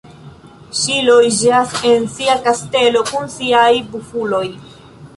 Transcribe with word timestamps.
Ŝi 0.79 0.95
loĝas 1.09 1.77
en 1.91 2.09
sia 2.15 2.39
kastelo 2.49 3.07
kun 3.13 3.33
siaj 3.39 3.71
Bufuloj. 3.93 4.47